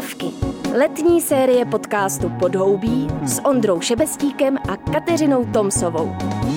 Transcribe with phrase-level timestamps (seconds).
[0.00, 0.26] Plavky.
[0.78, 6.12] Letní série podcastu Podhoubí s Ondrou Šebestíkem a Kateřinou Tomsovou.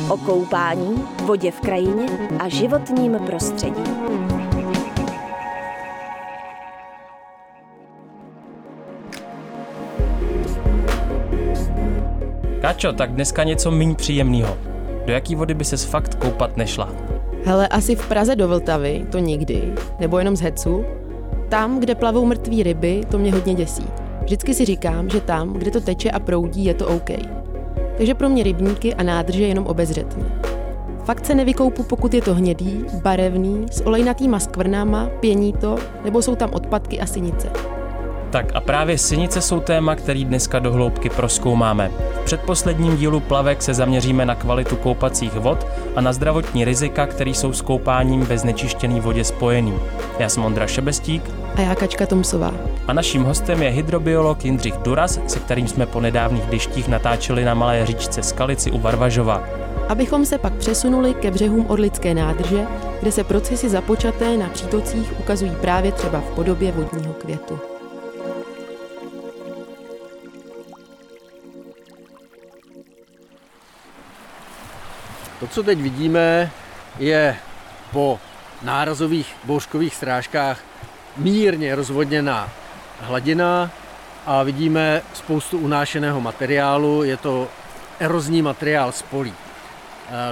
[0.10, 2.06] O koupání, vodě v krajině
[2.40, 3.84] a životním prostředí.
[12.62, 14.58] Káčo, tak dneska něco méně příjemného.
[15.06, 16.90] Do jaký vody by ses fakt koupat nešla?
[17.46, 20.86] Hele, asi v Praze do Vltavy, to nikdy, nebo jenom z Hecu.
[21.54, 23.84] Tam, kde plavou mrtvé ryby, to mě hodně děsí.
[24.24, 27.10] Vždycky si říkám, že tam, kde to teče a proudí, je to OK.
[27.98, 30.24] Takže pro mě rybníky a nádrže jenom obezřetně.
[31.04, 36.36] Fakt se nevykoupu, pokud je to hnědý, barevný, s olejnatýma skvrnama, pění to, nebo jsou
[36.36, 37.50] tam odpadky a synice.
[38.34, 41.92] Tak a právě synice jsou téma, který dneska do hloubky proskoumáme.
[42.22, 47.30] V předposledním dílu Plavek se zaměříme na kvalitu koupacích vod a na zdravotní rizika, které
[47.30, 49.74] jsou s koupáním ve znečištěné vodě spojený.
[50.20, 51.32] Já jsem Ondra Šebestík.
[51.56, 52.54] A já Kačka Tomsová.
[52.88, 57.54] A naším hostem je hydrobiolog Jindřich Duras, se kterým jsme po nedávných deštích natáčeli na
[57.54, 59.44] malé říčce Skalici u Varvažova.
[59.90, 62.68] Abychom se pak přesunuli ke břehům Orlické nádrže,
[63.02, 67.73] kde se procesy započaté na přítocích ukazují právě třeba v podobě vodního květu.
[75.44, 76.52] To, co teď vidíme,
[77.00, 77.38] je
[77.92, 78.20] po
[78.62, 80.60] nárazových bouřkových strážkách
[81.18, 82.50] mírně rozvodněná
[83.00, 83.72] hladina
[84.26, 87.04] a vidíme spoustu unášeného materiálu.
[87.04, 87.48] Je to
[88.00, 89.34] erozní materiál z polí.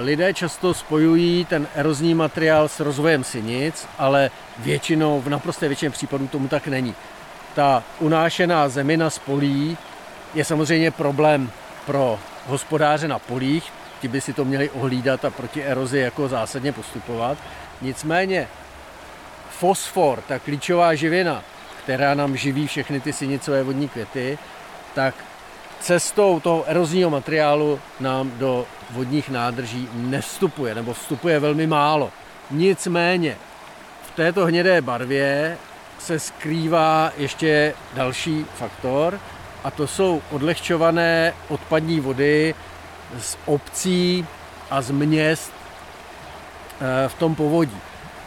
[0.00, 6.26] Lidé často spojují ten erozní materiál s rozvojem sinic, ale většinou, v naprosté většině případů
[6.26, 6.94] tomu tak není.
[7.54, 9.78] Ta unášená zemina z polí
[10.34, 11.50] je samozřejmě problém
[11.86, 16.72] pro hospodáře na polích, ti by si to měli ohlídat a proti erozi jako zásadně
[16.72, 17.38] postupovat.
[17.82, 18.48] Nicméně
[19.50, 21.42] fosfor, ta klíčová živina,
[21.84, 24.38] která nám živí všechny ty sinicové vodní květy,
[24.94, 25.14] tak
[25.80, 32.10] cestou toho erozního materiálu nám do vodních nádrží nevstupuje, nebo vstupuje velmi málo.
[32.50, 33.36] Nicméně
[34.02, 35.58] v této hnědé barvě
[35.98, 39.20] se skrývá ještě další faktor,
[39.64, 42.54] a to jsou odlehčované odpadní vody
[43.18, 44.26] z obcí
[44.70, 45.52] a z měst
[46.80, 47.80] eh, v tom povodí.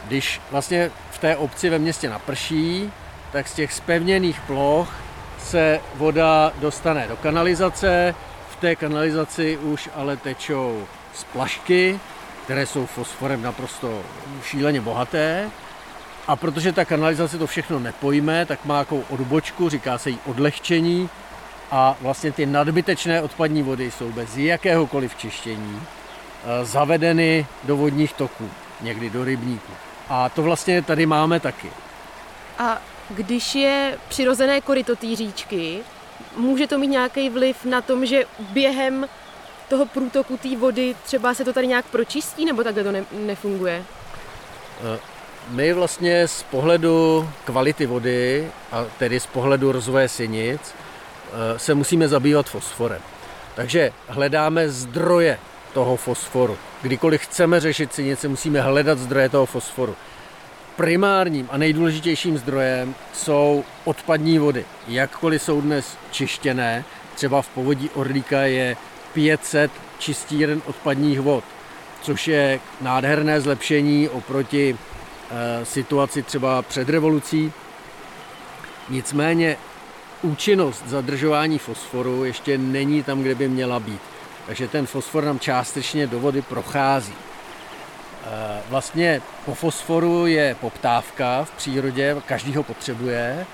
[0.08, 2.92] Když vlastně v té obci ve městě naprší,
[3.32, 4.94] tak z těch spevněných ploch
[5.38, 8.14] se voda dostane do kanalizace.
[8.50, 12.00] V té kanalizaci už ale tečou splašky,
[12.44, 14.02] které jsou fosforem naprosto
[14.42, 15.50] šíleně bohaté.
[16.26, 21.08] A protože ta kanalizace to všechno nepojme, tak má jakou odbočku, říká se jí odlehčení,
[21.70, 28.50] a vlastně ty nadbytečné odpadní vody jsou bez jakéhokoliv čištění eh, zavedeny do vodních toků,
[28.80, 29.72] někdy do rybníků.
[30.08, 31.70] A to vlastně tady máme taky.
[32.58, 32.78] A
[33.10, 35.78] když je přirozené koryto té říčky,
[36.36, 39.06] může to mít nějaký vliv na tom, že během
[39.68, 43.84] toho průtoku té vody třeba se to tady nějak pročistí, nebo takhle to ne, nefunguje?
[44.94, 44.98] Eh,
[45.50, 50.74] my vlastně z pohledu kvality vody, a tedy z pohledu rozvoje sinic,
[51.56, 53.00] se musíme zabývat fosforem.
[53.54, 55.38] Takže hledáme zdroje
[55.72, 56.56] toho fosforu.
[56.82, 59.96] Kdykoliv chceme řešit sinice, musíme hledat zdroje toho fosforu.
[60.76, 64.64] Primárním a nejdůležitějším zdrojem jsou odpadní vody.
[64.88, 68.76] Jakkoliv jsou dnes čištěné, třeba v povodí Orlíka je
[69.12, 71.44] 500 čistíren odpadních vod,
[72.02, 77.52] což je nádherné zlepšení oproti e, situaci třeba před revolucí.
[78.88, 79.56] Nicméně
[80.26, 84.00] účinnost zadržování fosforu ještě není tam, kde by měla být.
[84.46, 87.12] Takže ten fosfor nám částečně do vody prochází.
[87.12, 93.46] E, vlastně po fosforu je poptávka v přírodě, každý ho potřebuje.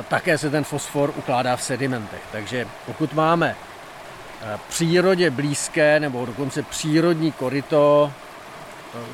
[0.00, 2.22] E, také se ten fosfor ukládá v sedimentech.
[2.32, 8.12] Takže pokud máme e, přírodě blízké nebo dokonce přírodní koryto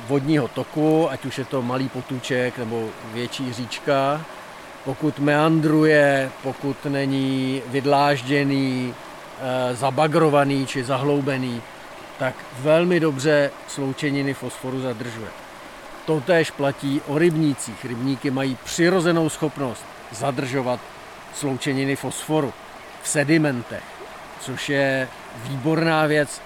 [0.07, 4.25] vodního toku, ať už je to malý potůček nebo větší říčka,
[4.89, 11.61] pokud meandruje, pokud není vydlážděný, eh, zabagrovaný či zahloubený,
[12.19, 15.29] tak velmi dobře sloučeniny fosforu zadržuje.
[16.05, 17.85] Totéž platí o rybnících.
[17.85, 20.79] Rybníky mají přirozenou schopnost zadržovat
[21.33, 22.53] sloučeniny fosforu
[23.01, 23.83] v sedimentech,
[24.39, 25.07] což je
[25.43, 26.41] výborná věc,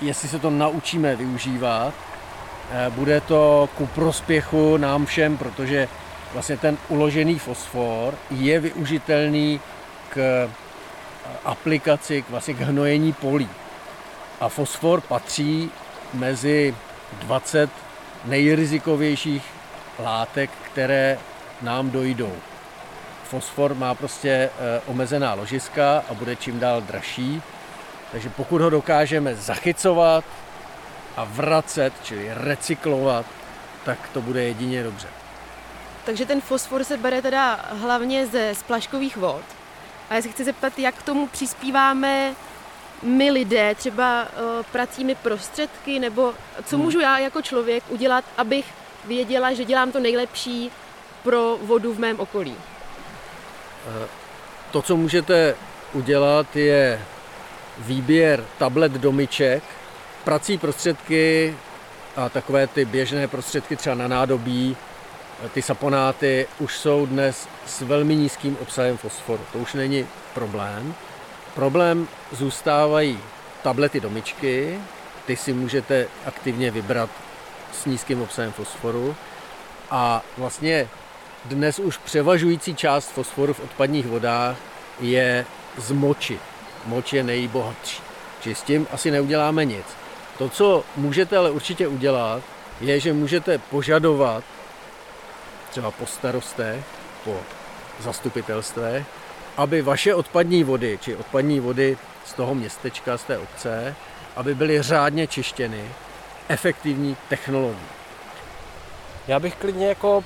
[0.00, 1.94] jestli se to naučíme využívat.
[2.70, 5.88] Eh, bude to ku prospěchu nám všem, protože
[6.32, 9.60] vlastně ten uložený fosfor je využitelný
[10.08, 10.50] k eh,
[11.44, 13.48] aplikaci, k, vlastně k hnojení polí.
[14.40, 15.70] A fosfor patří
[16.14, 16.74] mezi
[17.12, 17.70] 20
[18.24, 19.44] nejrizikovějších
[19.98, 21.18] látek, které
[21.62, 22.32] nám dojdou.
[23.24, 24.50] fosfor má prostě
[24.86, 27.42] omezená ložiska a bude čím dál dražší.
[28.12, 30.24] Takže pokud ho dokážeme zachycovat
[31.16, 33.26] a vracet, čili recyklovat,
[33.84, 35.08] tak to bude jedině dobře.
[36.06, 39.42] Takže ten fosfor se bere teda hlavně ze splaškových vod.
[40.10, 42.34] A já se chci zeptat, jak k tomu přispíváme
[43.02, 46.84] my lidé, třeba uh, pracími prostředky, nebo co hmm.
[46.84, 48.66] můžu já jako člověk udělat, abych
[49.04, 50.70] věděla, že dělám to nejlepší
[51.22, 52.56] pro vodu v mém okolí?
[53.88, 54.08] Eh,
[54.70, 55.54] to, co můžete
[55.92, 57.00] udělat, je
[57.78, 59.62] výběr tablet domiček,
[60.24, 61.56] prací prostředky
[62.16, 64.76] a takové ty běžné prostředky třeba na nádobí,
[65.52, 69.40] ty saponáty už jsou dnes s velmi nízkým obsahem fosforu.
[69.52, 70.94] To už není problém.
[71.54, 73.18] Problém zůstávají
[73.62, 74.78] tablety domičky,
[75.26, 77.10] ty si můžete aktivně vybrat
[77.72, 79.16] s nízkým obsahem fosforu
[79.90, 80.88] a vlastně
[81.44, 84.56] dnes už převažující část fosforu v odpadních vodách
[85.00, 85.46] je
[85.78, 86.38] z moči.
[86.86, 88.02] Moč je nejbohatší.
[88.40, 89.86] Či s tím asi neuděláme nic.
[90.38, 92.42] To, co můžete ale určitě udělat,
[92.80, 94.44] je, že můžete požadovat
[95.70, 96.84] třeba po starostech,
[97.24, 97.40] po
[98.00, 99.06] zastupitelstvech,
[99.56, 103.94] aby vaše odpadní vody, či odpadní vody z toho městečka, z té obce,
[104.36, 105.84] aby byly řádně čištěny
[106.48, 107.88] efektivní technologií.
[109.28, 110.24] Já bych klidně jako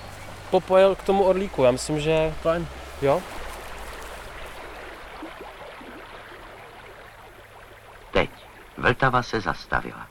[0.50, 1.62] popojil k tomu orlíku.
[1.62, 2.34] Já myslím, že...
[2.42, 2.66] Fajn.
[3.02, 3.22] Jo?
[8.10, 8.30] Teď
[8.80, 10.08] Vltava se zastavila.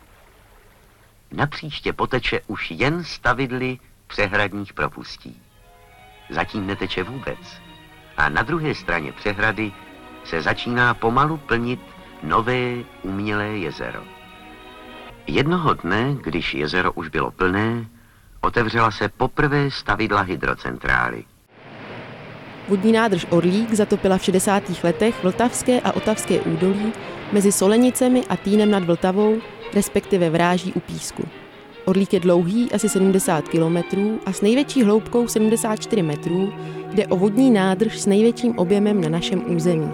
[1.31, 5.41] Napříště poteče už jen stavidly přehradních propustí.
[6.29, 7.39] Zatím neteče vůbec.
[8.17, 9.71] A na druhé straně přehrady
[10.23, 11.79] se začíná pomalu plnit
[12.23, 14.03] nové umělé jezero.
[15.27, 17.85] Jednoho dne, když jezero už bylo plné,
[18.41, 21.23] otevřela se poprvé stavidla hydrocentrály.
[22.67, 24.63] Vodní nádrž Orlík zatopila v 60.
[24.83, 26.93] letech Vltavské a Otavské údolí
[27.31, 29.41] mezi Solenicemi a Týnem nad Vltavou,
[29.73, 31.27] respektive Vráží u Písku.
[31.89, 33.77] Orlík je dlouhý asi 70 km
[34.25, 36.53] a s největší hloubkou 74 metrů
[36.93, 39.91] jde o vodní nádrž s největším objemem na našem území.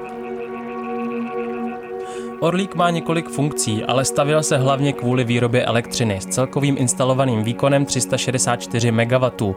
[2.40, 7.86] Orlík má několik funkcí, ale stavil se hlavně kvůli výrobě elektřiny s celkovým instalovaným výkonem
[7.86, 9.54] 364 MW.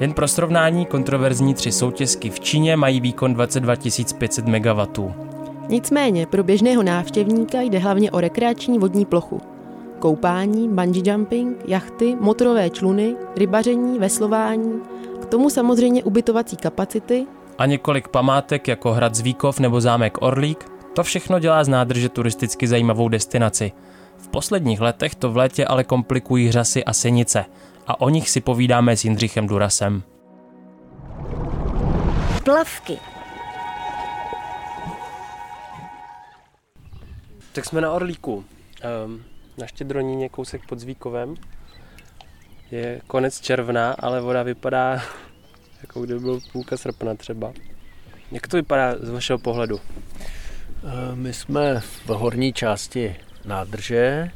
[0.00, 3.74] Jen pro srovnání kontroverzní tři soutězky v Číně mají výkon 22
[4.18, 5.10] 500 MW.
[5.68, 9.40] Nicméně pro běžného návštěvníka jde hlavně o rekreační vodní plochu–
[10.02, 14.82] koupání, bungee jumping, jachty, motorové čluny, rybaření, veslování,
[15.22, 17.26] k tomu samozřejmě ubytovací kapacity.
[17.58, 22.66] A několik památek jako hrad Zvíkov nebo zámek Orlík, to všechno dělá z nádrže turisticky
[22.66, 23.72] zajímavou destinaci.
[24.16, 27.44] V posledních letech to v létě ale komplikují řasy a senice
[27.86, 30.02] a o nich si povídáme s Jindřichem Durasem.
[32.44, 32.98] Plavky.
[37.52, 38.44] Tak jsme na Orlíku.
[39.06, 41.34] Um, na Štědroníně, kousek pod Zvíkovem.
[42.70, 45.02] Je konec června, ale voda vypadá
[45.82, 47.52] jako kdyby byl půlka srpna třeba.
[48.32, 49.80] Jak to vypadá z vašeho pohledu?
[50.84, 54.30] Eh, my jsme v horní části nádrže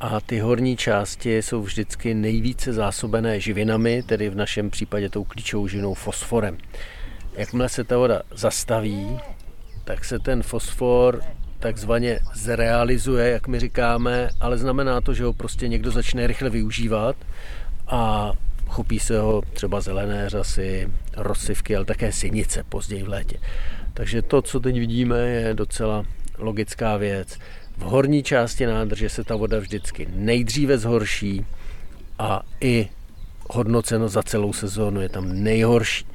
[0.00, 5.68] a ty horní části jsou vždycky nejvíce zásobené živinami, tedy v našem případě tou klíčovou
[5.68, 6.58] živinou fosforem.
[7.32, 9.18] Jakmile se ta voda zastaví,
[9.84, 11.22] tak se ten fosfor
[11.62, 17.16] takzvaně zrealizuje, jak my říkáme, ale znamená to, že ho prostě někdo začne rychle využívat
[17.86, 18.32] a
[18.66, 23.38] chopí se ho třeba zelené řasy, rozsivky, ale také sinice později v létě.
[23.94, 26.04] Takže to, co teď vidíme, je docela
[26.38, 27.38] logická věc.
[27.76, 31.46] V horní části nádrže se ta voda vždycky nejdříve zhorší
[32.18, 32.88] a i
[33.50, 36.06] hodnoceno za celou sezónu je tam nejhorší.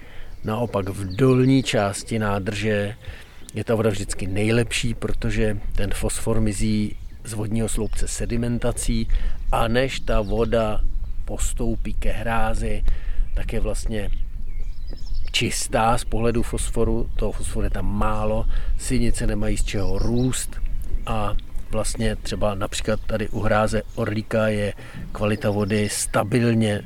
[0.44, 2.96] Naopak v dolní části nádrže
[3.54, 9.08] je ta voda vždycky nejlepší, protože ten fosfor mizí z vodního sloupce sedimentací
[9.52, 10.82] a než ta voda
[11.26, 12.84] postoupí ke hrázi,
[13.36, 14.10] tak je vlastně
[15.32, 18.46] čistá z pohledu fosforu, toho fosforu je tam málo,
[18.78, 20.62] sinice nemají z čeho růst
[21.06, 21.36] a
[21.72, 24.74] vlastně třeba například tady u hráze Orlíka je
[25.12, 26.82] kvalita vody stabilně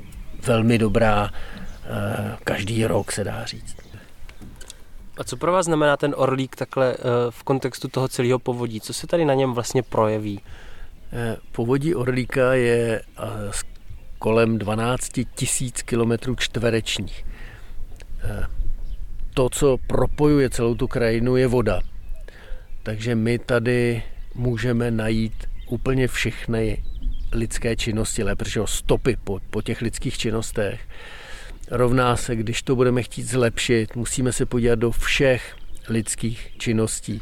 [0.46, 1.30] velmi dobrá,
[1.84, 3.81] eh, každý rok se dá říct.
[5.22, 6.98] A co pro vás znamená ten orlík takhle eh,
[7.30, 8.82] v kontextu toho celého povodí?
[8.82, 10.42] Co se tady na něm vlastně projeví?
[11.14, 13.22] Eh, povodí Orlíka je eh,
[14.20, 17.26] kolem 12 tisíc kilometrů čtverečních.
[19.34, 21.82] To, co propojuje celou tu krajinu, je voda.
[22.84, 24.04] Takže my tady
[24.36, 26.84] můžeme najít úplně všechny
[27.32, 30.82] lidské činnosti, lépe, protože stopy po, po těch lidských činnostech
[31.72, 35.56] rovná se, když to budeme chtít zlepšit, musíme se podívat do všech
[35.90, 37.22] lidských činností,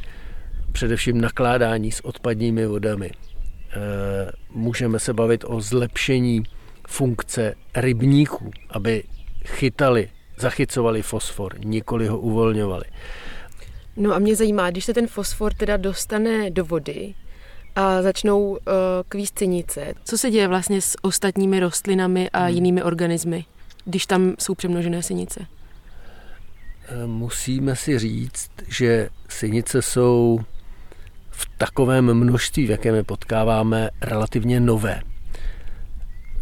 [0.72, 3.12] především nakládání s odpadními vodami.
[3.12, 6.44] Eh, můžeme se bavit o zlepšení
[6.88, 9.04] funkce rybníků, aby
[9.46, 12.86] chytali, zachycovali fosfor, nikoli ho uvolňovali.
[13.98, 17.14] No a mě zajímá, když se ten fosfor teda dostane do vody
[17.76, 18.58] a začnou uh,
[19.10, 22.56] kvíst cenice, co se děje vlastně s ostatními rostlinami a hmm.
[22.56, 23.46] jinými organismy,
[23.90, 25.46] když tam jsou přemnožené synice?
[26.88, 30.40] Eh, musíme si říct, že synice jsou
[31.30, 35.02] v takovém množství, v jakém je potkáváme, relativně nové.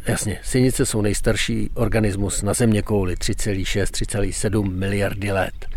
[0.08, 5.68] Jasně, synice jsou nejstarší organismus na země kouli 3,6-3,7 miliardy let.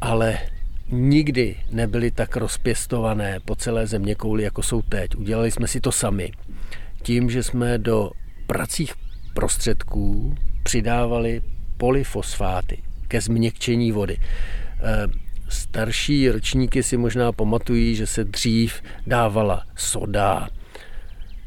[0.00, 0.38] Ale
[0.90, 5.16] nikdy nebyly tak rozpěstované po celé země kouli, jako jsou teď.
[5.16, 6.32] Udělali jsme si to sami.
[7.02, 8.10] Tím, že jsme do
[8.46, 8.94] pracích
[9.34, 10.34] prostředků
[10.68, 11.42] přidávali
[11.76, 14.16] polyfosfáty ke změkčení vody.
[14.20, 15.08] Eh,
[15.48, 20.48] starší ročníky si možná pamatují, že se dřív dávala soda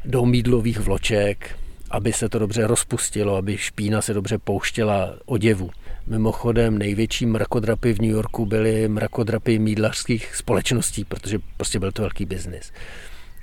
[0.04, 1.56] do mídlových vloček,
[1.90, 5.70] aby se to dobře rozpustilo, aby špína se dobře pouštěla oděvu.
[6.06, 12.24] Mimochodem největší mrakodrapy v New Yorku byly mrakodrapy mídlařských společností, protože prostě byl to velký
[12.24, 12.72] biznis.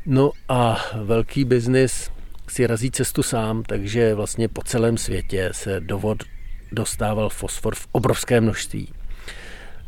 [0.05, 2.11] No a velký biznis
[2.51, 6.23] si razí cestu sám, takže vlastně po celém světě se do vod
[6.71, 8.93] dostával fosfor v obrovské množství.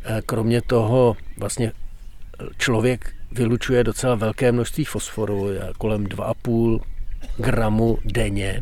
[0.04, 1.72] Eh, kromě toho vlastně
[2.58, 6.80] člověk vylučuje docela velké množství fosforu, kolem 2,5
[7.36, 8.60] gramu denně.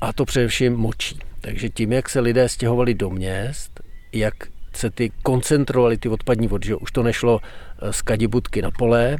[0.00, 1.18] A to především močí.
[1.40, 3.80] Takže tím, jak se lidé stěhovali do měst,
[4.12, 4.34] jak
[4.74, 9.16] se ty koncentrovali ty odpadní vody, že už to nešlo eh, z kadibutky na pole,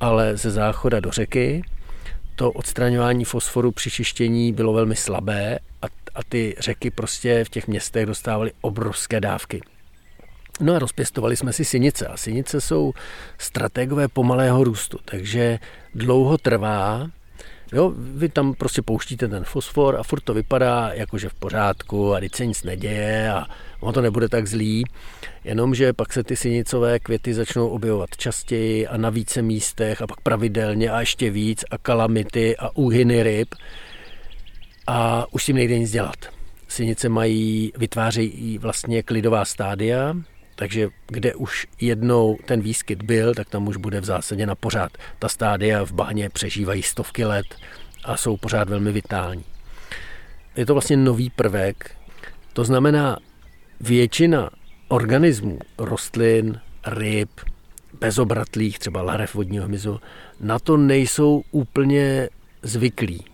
[0.00, 1.62] ale ze záchoda do řeky,
[2.36, 7.68] to odstraňování fosforu při čištění bylo velmi slabé a, a ty řeky prostě v těch
[7.68, 9.60] městech dostávaly obrovské dávky.
[10.60, 12.92] No a rozpěstovali jsme si synice a synice jsou
[13.38, 15.58] strategové pomalého růstu, takže
[15.94, 17.10] dlouho trvá,
[17.72, 22.14] Jo, vy tam prostě pouštíte ten fosfor a furt to vypadá jako, že v pořádku
[22.14, 23.46] a teď se nic neděje a
[23.80, 24.84] ono to nebude tak zlý,
[25.44, 30.20] jenomže pak se ty synicové květy začnou objevovat častěji a na více místech a pak
[30.20, 33.54] pravidelně a ještě víc a kalamity a úhyny ryb.
[34.86, 36.16] A už tím nejde nic dělat.
[36.68, 40.14] Synice mají, vytvářejí vlastně klidová stádia,
[40.60, 44.98] takže kde už jednou ten výskyt byl, tak tam už bude v zásadě na pořád.
[45.18, 47.46] Ta stádia v bahně přežívají stovky let
[48.04, 49.44] a jsou pořád velmi vitální.
[50.56, 51.96] Je to vlastně nový prvek,
[52.52, 53.18] to znamená
[53.80, 54.50] většina
[54.88, 57.30] organismů, rostlin, ryb,
[58.00, 60.00] bezobratlých, třeba larev vodního hmyzu,
[60.40, 62.28] na to nejsou úplně
[62.62, 63.24] zvyklí.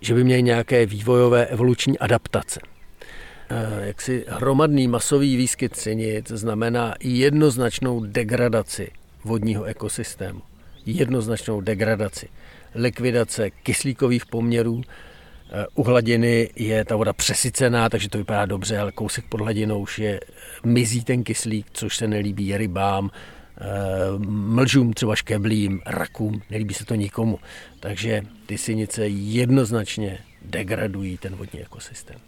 [0.00, 2.60] Že by měli nějaké vývojové evoluční adaptace.
[3.50, 8.90] Eh, jaksi hromadný masový výskyt cenic znamená jednoznačnou degradaci
[9.24, 10.42] vodního ekosystému.
[10.86, 12.28] Jednoznačnou degradaci.
[12.74, 18.92] Likvidace kyslíkových poměrů, eh, u hladiny je ta voda přesycená, takže to vypadá dobře, ale
[18.92, 20.20] kousek pod hladinou už je
[20.64, 23.64] mizí ten kyslík, což se nelíbí rybám, eh,
[24.28, 27.38] mlžům, třeba škeblím, rakům, nelíbí se to nikomu.
[27.80, 32.18] Takže ty synice jednoznačně degradují ten vodní ekosystém.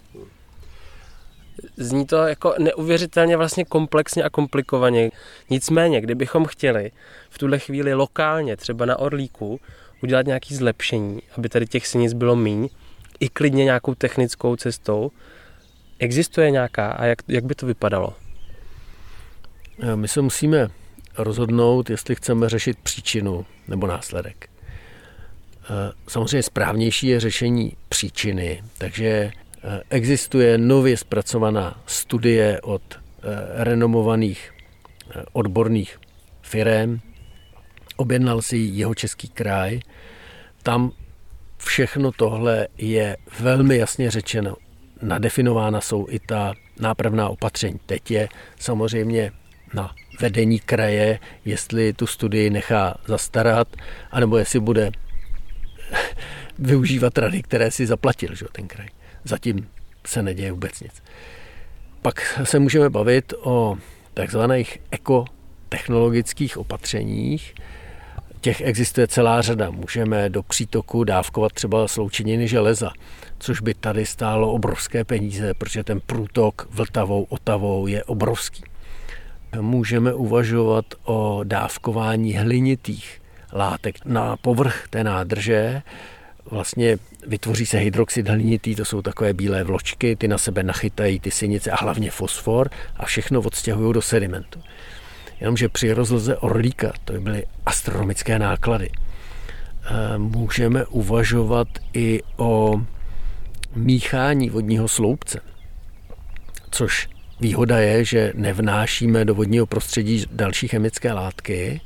[1.77, 5.11] Zní to jako neuvěřitelně vlastně komplexně a komplikovaně.
[5.51, 6.91] Nicméně, kdybychom chtěli
[7.31, 9.61] v tuhle chvíli lokálně, třeba na Orlíku,
[10.03, 12.69] udělat nějaké zlepšení, aby tady těch sinic bylo míň,
[13.21, 15.11] i klidně nějakou technickou cestou,
[15.99, 18.15] existuje nějaká a jak, jak by to vypadalo?
[19.83, 20.69] Eh, my se musíme
[21.19, 24.51] rozhodnout, jestli chceme řešit příčinu nebo následek.
[25.65, 29.31] Eh, samozřejmě správnější je řešení příčiny, takže
[29.91, 32.99] existuje nově zpracovaná studie od eh,
[33.65, 34.51] renomovaných
[35.11, 35.99] eh, odborných
[36.43, 37.01] firm.
[37.97, 39.81] Objednal si jeho český kraj.
[40.63, 40.93] Tam
[41.57, 44.57] všechno tohle je velmi jasně řečeno.
[45.03, 47.81] Nadefinována jsou i ta nápravná opatření.
[47.87, 49.33] Teď je samozřejmě
[49.75, 53.69] na vedení kraje, jestli tu studii nechá zastarat,
[54.11, 54.91] anebo jestli bude
[56.59, 58.89] využívat rady, které si zaplatil že, ten kraj.
[59.29, 59.69] Zatím
[60.07, 61.03] se neděje vůbec nic.
[62.03, 63.77] Pak se můžeme bavit o
[64.15, 67.55] takzvaných ekotechnologických opatřeních.
[68.41, 69.71] Těch existuje celá řada.
[69.71, 72.91] Můžeme do přítoku dávkovat třeba sloučeniny železa,
[73.39, 78.65] což by tady stálo obrovské peníze, protože ten průtok Vltavou, Otavou je obrovský.
[79.61, 85.83] Můžeme uvažovat o dávkování hlinitých látek na povrch té nádrže,
[86.51, 91.31] vlastně vytvoří se hydroxid hlinitý, to jsou takové bílé vločky, ty na sebe nachytají ty
[91.31, 94.63] synice a hlavně fosfor a všechno odstěhují do sedimentu.
[95.41, 98.91] Jenomže při rozloze orlíka to by byly astronomické náklady.
[99.85, 102.81] Eh, můžeme uvažovat i o
[103.75, 105.41] míchání vodního sloupce,
[106.71, 107.09] což
[107.41, 111.81] výhoda je, že nevnášíme do vodního prostředí další chemické látky.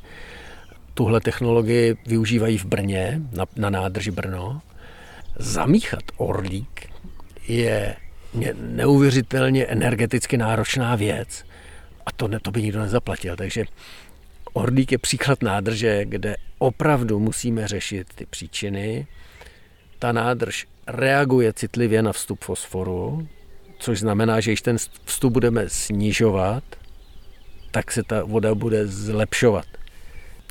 [0.95, 4.63] Tuhle technologii využívají v Brně, na, na nádrži Brno.
[5.39, 6.91] Zamíchat orlík
[7.49, 7.97] je
[8.61, 11.45] neuvěřitelně energeticky náročná věc
[12.07, 13.37] a to, ne, to by nikdo nezaplatil.
[13.37, 13.65] Takže
[14.53, 19.07] Orlík je příklad nádrže, kde opravdu musíme řešit ty příčiny.
[19.99, 23.29] Ta nádrž reaguje citlivě na vstup fosforu,
[23.79, 26.65] což znamená, že když ten vstup budeme snižovat,
[27.71, 29.67] tak se ta voda bude zlepšovat.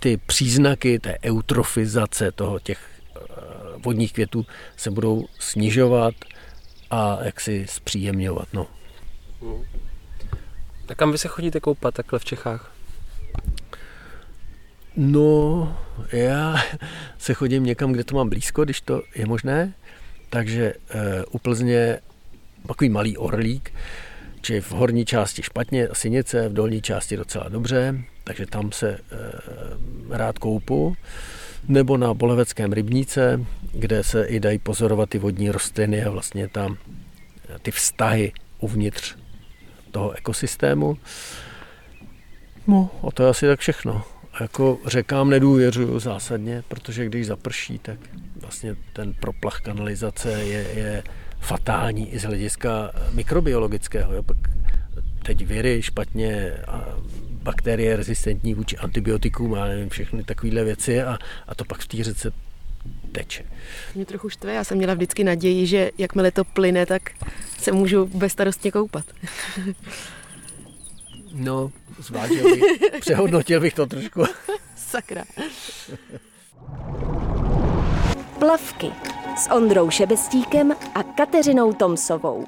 [0.01, 2.79] Ty příznaky té eutrofizace toho těch
[3.15, 3.19] eh,
[3.77, 4.45] vodních květů
[4.77, 6.13] se budou snižovat
[6.91, 8.47] a jaksi zpříjemňovat.
[8.53, 8.67] No.
[10.89, 12.71] A kam vy se chodíte koupat takhle v Čechách?
[14.95, 15.77] No,
[16.11, 16.55] já
[17.17, 19.73] se chodím někam, kde to mám blízko, když to je možné.
[20.29, 21.99] Takže e, u Plzně
[22.67, 23.73] takový malý orlík,
[24.41, 28.99] či v horní části špatně, Sinice, v dolní části docela dobře, takže tam se e,
[30.09, 30.95] rád koupu.
[31.67, 36.77] Nebo na Boleveckém rybníce, kde se i dají pozorovat ty vodní rostliny a vlastně tam
[37.61, 39.15] ty vztahy uvnitř
[39.91, 40.97] toho ekosystému.
[42.67, 44.03] No, a to je asi tak všechno
[44.39, 47.99] jako řekám nedůvěřuju zásadně, protože když zaprší, tak
[48.41, 51.03] vlastně ten proplach kanalizace je, je
[51.41, 54.13] fatální i z hlediska mikrobiologického.
[54.13, 54.23] Jo.
[54.23, 54.37] Pak
[55.23, 56.85] teď viry špatně a
[57.43, 61.17] bakterie rezistentní vůči antibiotikům a nevím, všechny takovéhle věci a,
[61.47, 62.31] a to pak v té řece
[63.11, 63.43] teče.
[63.95, 67.01] Mě trochu štve, já jsem měla vždycky naději, že jakmile to plyne, tak
[67.59, 69.05] se můžu bezstarostně koupat.
[71.33, 72.63] No, zvážil bych,
[72.99, 74.23] přehodnotil bych to trošku.
[74.75, 75.23] Sakra.
[78.39, 78.91] Plavky
[79.41, 82.45] s Ondrou Šebestíkem a Kateřinou Tomsovou.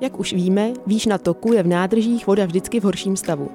[0.00, 3.48] Jak už víme, výš na toku je v nádržích voda vždycky v horším stavu.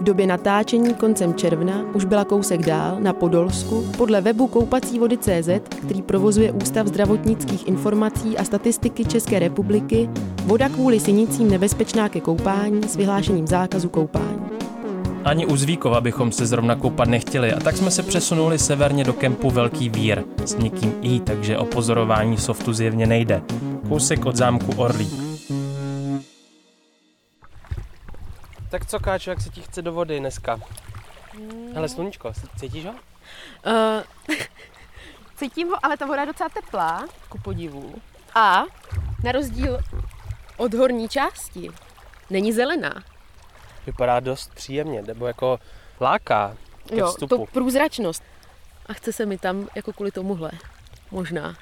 [0.00, 5.18] V době natáčení koncem června už byla kousek dál na Podolsku podle webu koupací vody
[5.18, 10.10] CZ, který provozuje Ústav zdravotnických informací a statistiky České republiky,
[10.44, 14.43] voda kvůli synicím nebezpečná ke koupání s vyhlášením zákazu koupání.
[15.24, 19.12] Ani u Zvíkova bychom se zrovna koupat nechtěli a tak jsme se přesunuli severně do
[19.12, 23.42] kempu Velký vír s někým i, takže o pozorování softu zjevně nejde.
[23.88, 25.12] Kousek od zámku Orlík.
[28.70, 30.60] Tak co, Káčo, jak se ti chce do vody dneska?
[31.38, 31.74] Mm.
[31.74, 32.92] Hele, sluníčko, cítíš ho?
[32.92, 34.36] Uh,
[35.36, 37.94] cítím ho, ale ta voda je docela teplá, ku podivu.
[38.34, 38.62] A
[39.24, 39.78] na rozdíl
[40.56, 41.70] od horní části
[42.30, 43.13] není zelená.
[43.86, 45.58] Vypadá dost příjemně, nebo jako
[46.00, 46.56] láká
[46.88, 47.36] ke jo, vstupu.
[47.38, 48.22] to průzračnost.
[48.86, 50.50] A chce se mi tam jako kvůli tomuhle.
[51.10, 51.56] Možná.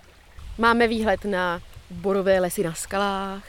[0.59, 3.43] Máme výhled na borové lesy na skalách,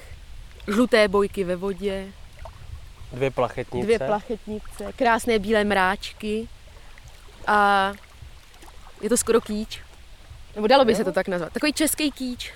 [0.68, 2.08] žluté bojky ve vodě,
[3.14, 3.86] Dvě plachetnice.
[3.86, 6.48] Dvě plachetnice, krásné bílé mráčky
[7.48, 7.92] a
[9.02, 9.82] je to skoro kýč.
[10.56, 10.98] Nebo dalo by jo.
[10.98, 11.54] se to tak nazvat.
[11.54, 12.54] Takový český kýč.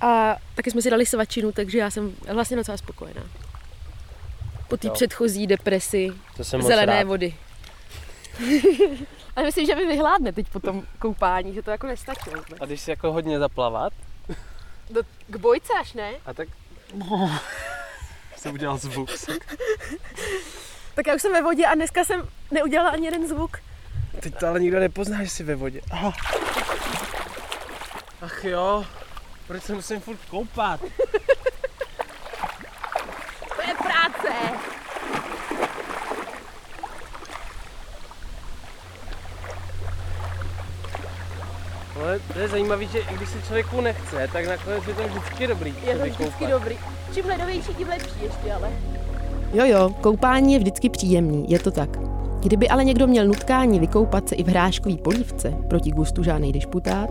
[0.00, 3.22] A taky jsme si dali svačinu, takže já jsem vlastně docela spokojená.
[4.68, 7.06] Po té předchozí depresi to jsem zelené rád.
[7.06, 7.34] vody.
[9.36, 12.30] Ale myslím, že mi vyhládne teď po tom koupání, že to jako nestačí.
[12.60, 13.92] A když si jako hodně zaplavat?
[14.90, 16.12] Do, k bojce až ne?
[16.26, 16.48] A tak
[18.36, 19.10] jsem udělal zvuk.
[20.94, 23.58] tak já už jsem ve vodě a dneska jsem neudělala ani jeden zvuk.
[24.20, 25.80] Teď to ale nikdo nepozná, že jsi ve vodě.
[25.90, 26.12] Aha.
[28.20, 28.84] Ach jo,
[29.46, 30.80] proč se musím furt koupat?
[33.56, 34.32] to je práce.
[42.16, 45.46] Ale to je zajímavé, že i když se člověku nechce, tak nakonec je to vždycky
[45.46, 45.74] dobrý.
[45.86, 46.76] Je to vždycky dobrý.
[47.14, 48.68] Čím ledovější, tím lepší ještě, ale.
[49.54, 51.98] Jo, jo, koupání je vždycky příjemný, je to tak.
[52.40, 57.10] Kdyby ale někdo měl nutkání vykoupat se i v hráškový polívce, proti gustu žádný disputát,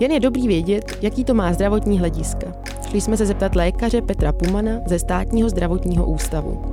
[0.00, 2.52] jen je dobrý vědět, jaký to má zdravotní hlediska.
[2.88, 6.64] Šli jsme se zeptat lékaře Petra Pumana ze státního zdravotního ústavu.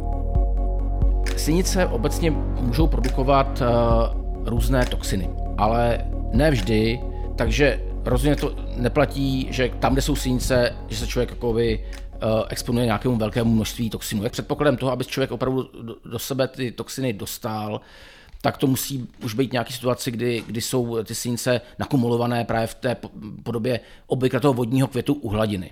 [1.38, 5.98] Sinice obecně můžou produkovat uh, různé toxiny, ale
[6.32, 7.00] ne vždy
[7.36, 12.20] takže rozhodně to neplatí, že tam, kde jsou sínice, že se člověk jakoby uh,
[12.50, 14.24] exponuje nějakému velkému množství toxinů.
[14.24, 15.70] Jak předpokladem toho, aby člověk opravdu
[16.06, 17.82] do, sebe ty toxiny dostal,
[18.42, 22.76] tak to musí už být nějaký situace, kdy, kdy jsou ty sinice nakumulované právě v
[22.76, 22.98] té
[23.44, 25.72] podobě obvykle toho vodního květu u hladiny.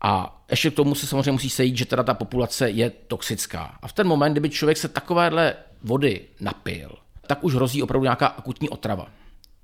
[0.00, 3.78] A ještě k tomu se samozřejmě musí sejít, že teda ta populace je toxická.
[3.82, 6.90] A v ten moment, kdyby člověk se takovéhle vody napil,
[7.26, 9.06] tak už hrozí opravdu nějaká akutní otrava.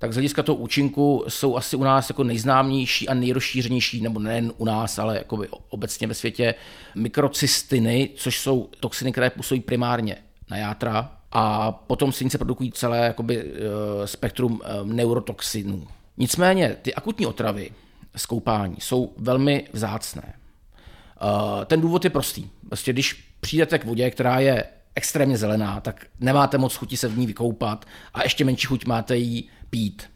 [0.01, 4.53] Tak z hlediska toho účinku jsou asi u nás jako nejznámější a nejrozšířenější, nebo nejen
[4.57, 6.55] u nás, ale jako obecně ve světě,
[6.95, 10.17] mikrocystiny, což jsou toxiny, které působí primárně
[10.51, 15.87] na játra a potom sinice produkují celé jakoby, eh, spektrum eh, neurotoxinů.
[16.17, 17.71] Nicméně ty akutní otravy
[18.15, 20.33] z koupání jsou velmi vzácné.
[20.33, 22.49] Eh, ten důvod je prostý.
[22.69, 24.63] Vlastně, když přijdete k vodě, která je
[24.95, 29.17] extrémně zelená, tak nemáte moc chuti se v ní vykoupat a ještě menší chuť máte
[29.17, 30.09] jí pít.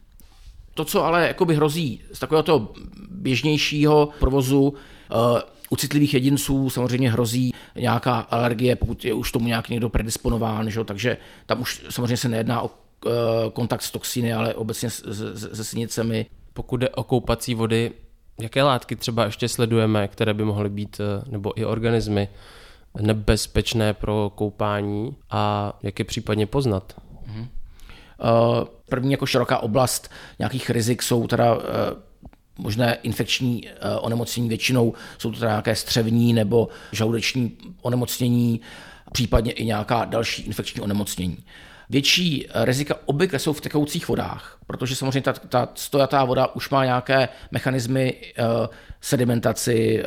[0.73, 2.73] To, co ale jakoby hrozí z takového toho
[3.09, 9.69] běžnějšího provozu, uh, u citlivých jedinců samozřejmě hrozí nějaká alergie, pokud je už tomu nějak
[9.69, 10.83] někdo predisponován, že?
[10.83, 13.11] takže tam už samozřejmě se nejedná o uh,
[13.53, 16.25] kontakt s toxiny, ale obecně se sinicemi.
[16.53, 17.91] Pokud jde o koupací vody,
[18.41, 22.29] jaké látky třeba ještě sledujeme, které by mohly být, eh, nebo i organismy,
[23.01, 26.93] nebezpečné pro koupání a jak je případně poznat?
[27.27, 27.47] Mm-hmm.
[28.89, 31.95] První jako široká oblast nějakých rizik jsou teda eh,
[32.57, 38.61] možné infekční eh, onemocnění, většinou jsou to teda nějaké střevní nebo žaludeční onemocnění,
[39.11, 41.37] případně i nějaká další infekční onemocnění.
[41.89, 46.85] Větší rizika obvykle jsou v tekoucích vodách, protože samozřejmě ta, ta stojatá voda už má
[46.85, 48.13] nějaké mechanismy
[49.01, 50.03] sedimentaci,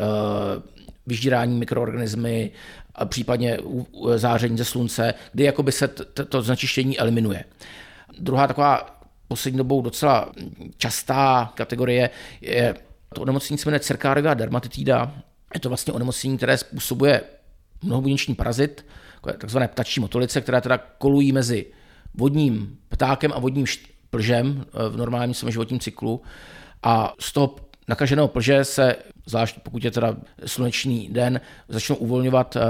[1.08, 2.50] vyždírání mikroorganismy,
[2.98, 3.58] a případně
[4.16, 5.88] záření ze slunce, kdy jakoby se
[6.28, 7.44] to znečištění eliminuje.
[8.18, 10.32] Druhá taková poslední dobou docela
[10.76, 12.74] častá kategorie je
[13.14, 15.12] to onemocnění se jmenuje cerkáriová dermatitida.
[15.54, 17.22] Je to vlastně onemocnění, které způsobuje
[17.82, 18.86] mnohobuněční parazit,
[19.22, 21.66] takzvané ptačí motolice, které teda kolují mezi
[22.14, 23.66] vodním ptákem a vodním
[24.10, 26.22] plžem v normálním svém životním cyklu.
[26.82, 27.56] A z toho
[27.88, 28.96] nakaženého plže se,
[29.28, 32.60] zvlášť pokud je teda slunečný den, začnou uvolňovat eh,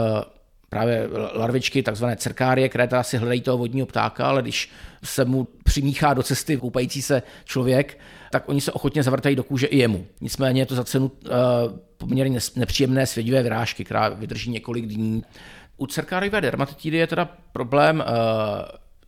[0.68, 4.71] právě larvičky, takzvané cerkárie, které teda si hledají toho vodního ptáka, ale když
[5.05, 7.99] se mu přimíchá do cesty koupající se člověk,
[8.31, 10.07] tak oni se ochotně zavrtají do kůže i jemu.
[10.21, 11.31] Nicméně je to za cenu uh,
[11.99, 15.25] poměrně nepříjemné svědivé vyrážky, která vydrží několik dní.
[15.77, 18.14] U cerkáriové dermatitidy je teda problém uh,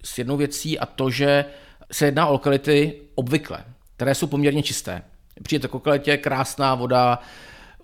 [0.05, 1.45] s jednou věcí a to, že
[1.93, 3.65] se jedná o lokality obvykle,
[3.97, 5.03] které jsou poměrně čisté.
[5.43, 7.19] Přijete k lokalitě, krásná voda,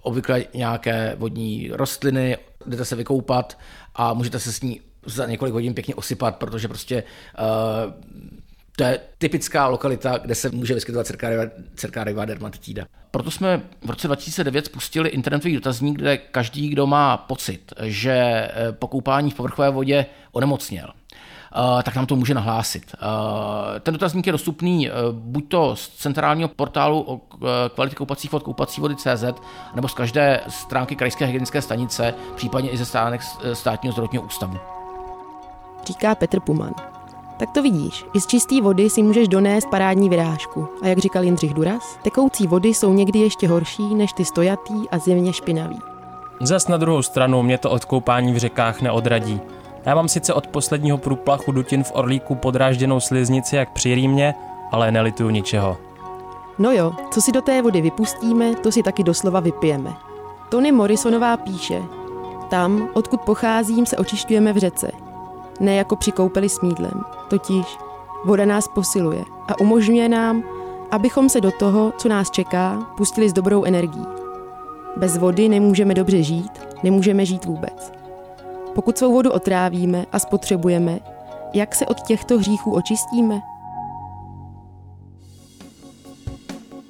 [0.02, 3.58] obvykle nějaké vodní rostliny, jdete se vykoupat
[3.94, 7.02] a můžete se s ní za několik hodin pěkně osypat, protože prostě
[7.38, 7.92] uh,
[8.76, 11.06] to je typická lokalita, kde se může vyskytovat
[11.74, 12.86] cerkáriová dermatitída.
[13.10, 18.72] Proto jsme v roce 2009 spustili internetový dotazník, kde každý, kdo má pocit, že eh,
[18.72, 20.88] po koupání v povrchové vodě onemocněl,
[21.82, 22.94] tak nám to může nahlásit.
[22.94, 27.20] Eh, ten dotazník je dostupný eh, buď to z centrálního portálu o
[27.74, 29.24] kvalitě koupacích vod koupací vody CZ,
[29.74, 33.20] nebo z každé stránky krajské hygienické stanice, případně i ze stránek
[33.52, 34.59] státního zdravotního ústavu.
[35.85, 36.74] Říká Petr Puman.
[37.38, 40.68] Tak to vidíš, i z čisté vody si můžeš donést parádní vyrážku.
[40.82, 44.98] A jak říkal Jindřich Duras, tekoucí vody jsou někdy ještě horší než ty stojatý a
[44.98, 45.78] zjevně špinavý.
[46.40, 49.40] Zas na druhou stranu mě to od koupání v řekách neodradí.
[49.87, 54.35] Já mám sice od posledního průplachu dutin v Orlíku podrážděnou sliznici jak při Rýmě,
[54.72, 55.77] ale nelituju ničeho.
[56.59, 59.92] No jo, co si do té vody vypustíme, to si taky doslova vypijeme.
[60.49, 61.83] Tony Morrisonová píše,
[62.51, 64.90] tam, odkud pocházím, se očišťujeme v řece.
[65.61, 67.79] Ne jako při koupeli s mídlem, totiž
[68.25, 70.42] voda nás posiluje a umožňuje nám,
[70.90, 74.07] abychom se do toho, co nás čeká, pustili s dobrou energií.
[74.96, 77.95] Bez vody nemůžeme dobře žít, nemůžeme žít vůbec.
[78.76, 80.98] Pokud svou vodu otrávíme a spotřebujeme,
[81.54, 83.40] jak se od těchto hříchů očistíme?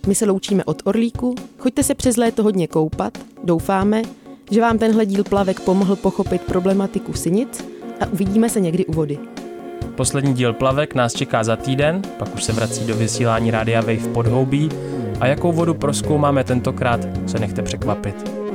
[0.06, 4.02] My se loučíme od Orlíku, choďte se přes léto hodně koupat, doufáme,
[4.50, 7.64] že vám tenhle díl plavek pomohl pochopit problematiku sinic
[8.00, 9.18] a uvidíme se někdy u vody.
[9.96, 13.96] Poslední díl plavek nás čeká za týden, pak už se vrací do vysílání Rádia Wave
[13.96, 14.68] v podhoubí
[15.20, 18.45] a jakou vodu proskoumáme tentokrát, se nechte překvapit.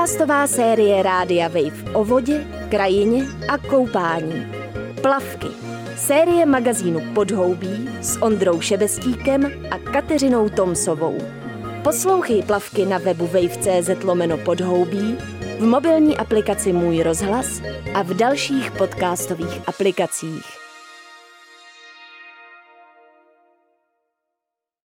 [0.00, 4.46] Podcastová série Rádia Wave o vodě, krajině a koupání.
[5.02, 5.46] Plavky.
[5.96, 11.18] Série magazínu Podhoubí s Ondrou Šebestíkem a Kateřinou Tomsovou.
[11.84, 15.16] Poslouchej plavky na webu wave.cz lomeno podhoubí,
[15.58, 17.60] v mobilní aplikaci Můj rozhlas
[17.94, 20.59] a v dalších podcastových aplikacích.